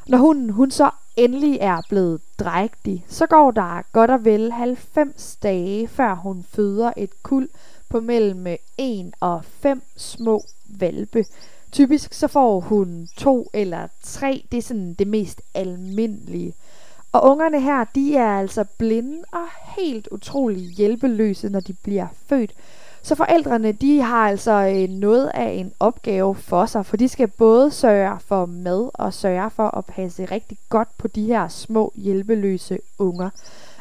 Når 0.09 0.19
hunden 0.19 0.51
hun 0.51 0.71
så 0.71 0.91
endelig 1.17 1.59
er 1.61 1.83
blevet 1.89 2.21
drægtig, 2.39 3.05
så 3.09 3.27
går 3.27 3.51
der 3.51 3.83
godt 3.93 4.11
og 4.11 4.25
vel 4.25 4.53
90 4.53 5.37
dage, 5.43 5.89
før 5.89 6.15
hun 6.15 6.45
føder 6.51 6.93
et 6.97 7.23
kuld 7.23 7.49
på 7.89 8.01
mellem 8.01 8.47
1 8.79 9.13
og 9.21 9.45
5 9.45 9.83
små 9.97 10.45
valpe. 10.79 11.25
Typisk 11.73 12.13
så 12.13 12.29
får 12.29 12.61
hun 12.61 13.09
to 13.17 13.51
eller 13.55 13.89
tre, 14.03 14.45
det 14.53 14.59
er 14.59 14.63
sådan 14.63 14.95
det 14.95 15.07
mest 15.07 15.43
almindelige. 15.55 16.55
Og 17.13 17.25
ungerne 17.31 17.61
her, 17.61 17.85
de 17.95 18.17
er 18.17 18.39
altså 18.39 18.65
blinde 18.79 19.25
og 19.33 19.47
helt 19.77 20.09
utrolig 20.11 20.63
hjælpeløse, 20.63 21.49
når 21.49 21.61
de 21.61 21.73
bliver 21.73 22.07
født. 22.27 22.53
Så 23.05 23.15
forældrene, 23.15 23.73
de 23.73 24.01
har 24.01 24.29
altså 24.29 24.53
øh, 24.53 24.89
noget 24.89 25.31
af 25.35 25.51
en 25.51 25.73
opgave 25.81 26.35
for 26.35 26.67
sig, 26.67 26.87
for 26.87 26.97
de 26.97 27.09
skal 27.09 27.29
både 27.29 27.71
sørge 27.71 28.21
for 28.27 28.47
mad 28.47 28.91
og 28.95 29.15
sørge 29.15 29.51
for 29.51 29.79
at 29.79 29.85
passe 29.85 30.25
rigtig 30.25 30.59
godt 30.69 30.89
på 30.99 31.09
de 31.09 31.27
her 31.27 31.49
små 31.49 31.93
hjælpeløse 31.97 32.79
unger. 32.99 33.31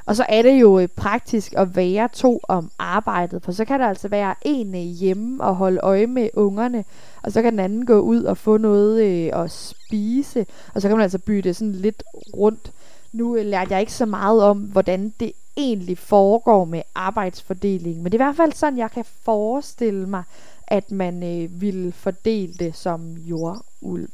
Og 0.05 0.15
så 0.15 0.25
er 0.29 0.41
det 0.41 0.61
jo 0.61 0.79
øh, 0.79 0.87
praktisk 0.87 1.53
at 1.57 1.75
være 1.75 2.09
to 2.13 2.39
om 2.47 2.71
arbejdet, 2.79 3.43
for 3.43 3.51
så 3.51 3.65
kan 3.65 3.79
der 3.79 3.87
altså 3.87 4.07
være 4.07 4.35
en 4.41 4.75
øh, 4.75 4.81
hjemme 4.81 5.43
og 5.43 5.55
holde 5.55 5.79
øje 5.83 6.07
med 6.07 6.29
ungerne, 6.33 6.85
og 7.23 7.31
så 7.31 7.41
kan 7.41 7.51
den 7.51 7.59
anden 7.59 7.85
gå 7.85 7.99
ud 7.99 8.23
og 8.23 8.37
få 8.37 8.57
noget 8.57 9.03
øh, 9.03 9.43
at 9.43 9.51
spise, 9.51 10.45
og 10.73 10.81
så 10.81 10.87
kan 10.87 10.97
man 10.97 11.03
altså 11.03 11.19
bytte 11.19 11.53
sådan 11.53 11.73
lidt 11.73 12.03
rundt. 12.37 12.71
Nu 13.13 13.35
øh, 13.35 13.45
lærte 13.45 13.71
jeg 13.71 13.79
ikke 13.79 13.93
så 13.93 14.05
meget 14.05 14.43
om, 14.43 14.57
hvordan 14.57 15.13
det 15.19 15.31
egentlig 15.58 15.98
foregår 15.98 16.65
med 16.65 16.81
arbejdsfordeling, 16.96 18.01
men 18.01 18.12
det 18.12 18.22
er 18.22 18.24
i 18.24 18.25
hvert 18.25 18.36
fald 18.36 18.53
sådan, 18.53 18.77
jeg 18.77 18.91
kan 18.91 19.05
forestille 19.24 20.10
mig, 20.10 20.24
at 20.67 20.91
man 20.91 21.24
øh, 21.24 21.62
ville 21.62 21.91
fordele 21.91 22.53
det 22.53 22.75
som 22.75 23.13
jordulv. 23.13 24.10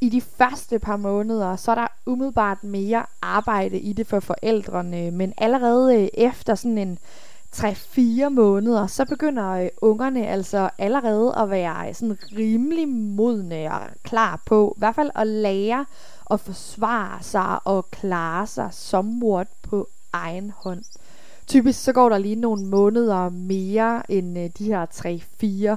I 0.00 0.08
de 0.08 0.20
første 0.20 0.78
par 0.78 0.96
måneder, 0.96 1.56
så 1.56 1.70
er 1.70 1.74
der 1.74 1.86
umiddelbart 2.06 2.64
mere 2.64 3.06
arbejde 3.22 3.78
i 3.78 3.92
det 3.92 4.06
for 4.06 4.20
forældrene, 4.20 5.10
men 5.10 5.32
allerede 5.38 6.02
øh, 6.02 6.08
efter 6.14 6.54
sådan 6.54 6.78
en 6.78 6.98
3-4 7.56 8.28
måneder, 8.28 8.86
så 8.86 9.04
begynder 9.04 9.50
øh, 9.50 9.68
ungerne 9.80 10.26
altså 10.26 10.70
allerede 10.78 11.34
at 11.38 11.50
være 11.50 11.88
øh, 11.88 11.94
sådan 11.94 12.18
rimelig 12.36 12.88
modne 12.88 13.74
og 13.74 13.80
klar 14.02 14.40
på, 14.46 14.74
i 14.76 14.78
hvert 14.78 14.94
fald 14.94 15.10
at 15.14 15.26
lære 15.26 15.86
at 16.30 16.40
forsvare 16.40 17.22
sig 17.22 17.58
og 17.64 17.90
klare 17.90 18.46
sig 18.46 18.68
som 18.72 19.04
mort 19.04 19.48
på 19.62 19.88
egen 20.14 20.52
hånd. 20.56 20.82
Typisk 21.46 21.84
så 21.84 21.92
går 21.92 22.08
der 22.08 22.18
lige 22.18 22.34
nogle 22.34 22.66
måneder 22.66 23.28
mere 23.28 24.10
end 24.12 24.38
øh, 24.38 24.50
de 24.58 24.64
her 24.64 24.86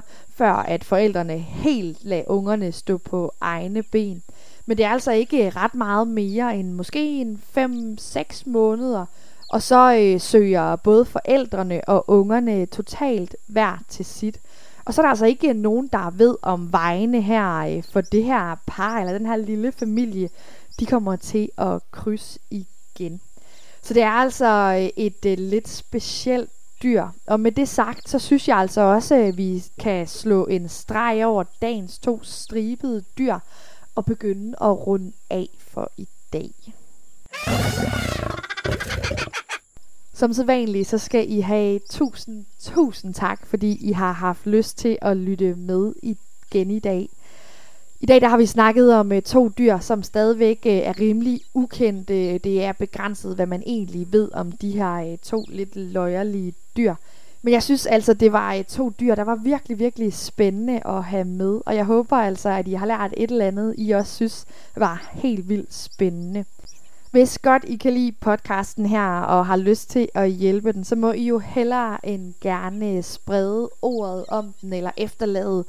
før 0.34 0.52
at 0.52 0.84
forældrene 0.84 1.38
helt 1.38 2.04
lader 2.04 2.24
ungerne 2.26 2.72
stå 2.72 2.98
på 2.98 3.32
egne 3.40 3.82
ben. 3.82 4.22
Men 4.66 4.76
det 4.76 4.84
er 4.84 4.90
altså 4.90 5.12
ikke 5.12 5.46
øh, 5.46 5.56
ret 5.56 5.74
meget 5.74 6.08
mere 6.08 6.56
end 6.56 6.72
måske 6.72 7.20
en 7.20 7.42
5-6 7.58 8.42
måneder, 8.46 9.06
og 9.48 9.62
så 9.62 9.94
øh, 9.94 10.20
søger 10.20 10.76
både 10.76 11.04
forældrene 11.04 11.88
og 11.88 12.10
ungerne 12.10 12.66
totalt 12.66 13.36
hver 13.46 13.78
til 13.88 14.04
sit. 14.04 14.40
Og 14.84 14.94
så 14.94 15.00
er 15.00 15.04
der 15.04 15.10
altså 15.10 15.26
ikke 15.26 15.52
nogen, 15.52 15.88
der 15.92 16.10
ved 16.10 16.36
om 16.42 16.72
vejene 16.72 17.20
her 17.20 17.76
øh, 17.76 17.82
for 17.92 18.00
det 18.00 18.24
her 18.24 18.56
par 18.66 18.98
eller 18.98 19.12
den 19.12 19.26
her 19.26 19.36
lille 19.36 19.72
familie, 19.72 20.28
de 20.80 20.86
kommer 20.86 21.16
til 21.16 21.48
at 21.58 21.80
krydse 21.90 22.38
igen. 22.50 23.20
Så 23.88 23.94
det 23.94 24.02
er 24.02 24.10
altså 24.10 24.46
øh, 24.80 25.04
et 25.04 25.24
øh, 25.26 25.38
lidt 25.38 25.68
specielt 25.68 26.50
dyr. 26.82 27.06
Og 27.26 27.40
med 27.40 27.52
det 27.52 27.68
sagt, 27.68 28.10
så 28.10 28.18
synes 28.18 28.48
jeg 28.48 28.56
altså 28.56 28.80
også, 28.80 29.14
at 29.14 29.36
vi 29.36 29.64
kan 29.78 30.06
slå 30.06 30.46
en 30.46 30.68
streg 30.68 31.26
over 31.26 31.44
dagens 31.62 31.98
to 31.98 32.20
stribede 32.22 33.04
dyr 33.18 33.38
og 33.94 34.04
begynde 34.04 34.56
at 34.60 34.86
runde 34.86 35.12
af 35.30 35.48
for 35.58 35.90
i 35.96 36.08
dag. 36.32 36.50
Som 40.14 40.32
sædvanligt, 40.32 40.88
så 40.88 40.98
skal 40.98 41.30
I 41.32 41.40
have 41.40 41.80
tusind, 41.90 42.46
tusind 42.60 43.14
tak, 43.14 43.46
fordi 43.46 43.88
I 43.88 43.92
har 43.92 44.12
haft 44.12 44.46
lyst 44.46 44.78
til 44.78 44.98
at 45.02 45.16
lytte 45.16 45.54
med 45.54 45.92
igen 46.02 46.70
i 46.70 46.78
dag. 46.78 47.08
I 48.00 48.06
dag 48.06 48.20
der 48.20 48.28
har 48.28 48.36
vi 48.36 48.46
snakket 48.46 48.94
om 48.94 49.12
øh, 49.12 49.22
to 49.22 49.48
dyr, 49.48 49.78
som 49.78 50.02
stadigvæk 50.02 50.58
øh, 50.66 50.72
er 50.72 51.00
rimelig 51.00 51.40
ukendte. 51.54 52.38
Det 52.38 52.64
er 52.64 52.72
begrænset, 52.72 53.34
hvad 53.34 53.46
man 53.46 53.62
egentlig 53.66 54.12
ved 54.12 54.28
om 54.32 54.52
de 54.52 54.70
her 54.70 54.94
øh, 54.94 55.18
to 55.18 55.44
lidt 55.48 55.76
løjerlige 55.76 56.54
dyr. 56.76 56.94
Men 57.42 57.52
jeg 57.52 57.62
synes 57.62 57.86
altså, 57.86 58.14
det 58.14 58.32
var 58.32 58.62
to 58.62 58.92
dyr, 59.00 59.14
der 59.14 59.24
var 59.24 59.34
virkelig, 59.34 59.78
virkelig 59.78 60.14
spændende 60.14 60.86
at 60.86 61.04
have 61.04 61.24
med. 61.24 61.60
Og 61.66 61.76
jeg 61.76 61.84
håber 61.84 62.16
altså, 62.16 62.48
at 62.48 62.68
I 62.68 62.72
har 62.72 62.86
lært 62.86 63.14
et 63.16 63.30
eller 63.30 63.46
andet, 63.46 63.74
I 63.78 63.90
også 63.90 64.14
synes 64.14 64.46
var 64.76 65.10
helt 65.12 65.48
vildt 65.48 65.74
spændende. 65.74 66.44
Hvis 67.10 67.38
godt 67.38 67.64
I 67.64 67.76
kan 67.76 67.92
lide 67.92 68.12
podcasten 68.12 68.86
her 68.86 69.20
og 69.20 69.46
har 69.46 69.56
lyst 69.56 69.90
til 69.90 70.08
at 70.14 70.30
hjælpe 70.30 70.72
den, 70.72 70.84
så 70.84 70.96
må 70.96 71.12
I 71.12 71.26
jo 71.26 71.38
hellere 71.38 72.06
end 72.06 72.34
gerne 72.40 73.02
sprede 73.02 73.70
ordet 73.82 74.24
om 74.28 74.54
den 74.62 74.72
eller 74.72 74.90
efterlade 74.96 75.64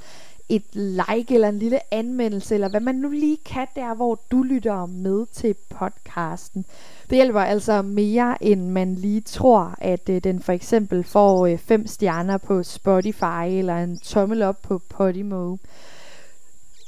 et 0.50 0.64
like 0.74 1.34
eller 1.34 1.50
en 1.50 1.60
lille 1.60 1.94
anmeldelse, 1.94 2.54
eller 2.54 2.70
hvad 2.70 2.80
man 2.80 2.96
nu 2.96 3.10
lige 3.10 3.38
kan 3.46 3.68
der, 3.76 3.96
hvor 3.96 4.20
du 4.32 4.44
lytter 4.44 4.86
med 4.86 5.26
til 5.34 5.56
podcasten. 5.70 6.66
Det 7.10 7.16
hjælper 7.16 7.40
altså 7.40 7.82
mere, 7.82 8.44
end 8.44 8.70
man 8.70 8.96
lige 8.96 9.22
tror, 9.22 9.76
at 9.78 10.10
øh, 10.10 10.24
den 10.24 10.42
for 10.42 10.52
eksempel 10.52 11.04
får 11.04 11.46
øh, 11.46 11.58
fem 11.58 11.88
stjerner 11.88 12.38
på 12.38 12.64
Spotify, 12.64 13.46
eller 13.48 13.78
en 13.78 14.00
tommel 14.00 14.42
op 14.42 14.62
på 14.62 14.82
Podimo. 14.90 15.58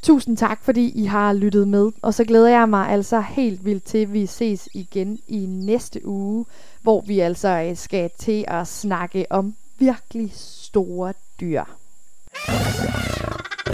Tusind 0.01 0.37
tak, 0.37 0.63
fordi 0.63 0.89
I 0.89 1.05
har 1.05 1.33
lyttet 1.33 1.67
med, 1.67 1.91
og 2.01 2.13
så 2.13 2.23
glæder 2.23 2.49
jeg 2.49 2.69
mig 2.69 2.89
altså 2.89 3.21
helt 3.21 3.65
vildt 3.65 3.83
til, 3.83 3.97
at 3.97 4.13
vi 4.13 4.25
ses 4.25 4.69
igen 4.73 5.19
i 5.27 5.45
næste 5.45 6.05
uge, 6.05 6.45
hvor 6.81 7.01
vi 7.01 7.19
altså 7.19 7.47
øh, 7.69 7.77
skal 7.77 8.09
til 8.19 8.45
at 8.47 8.67
snakke 8.67 9.25
om 9.29 9.55
virkelig 9.79 10.31
store 10.35 11.13
dyr. 11.39 11.63